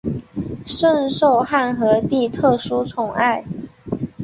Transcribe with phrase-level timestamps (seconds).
[0.65, 3.45] 甚受汉和帝特殊宠爱。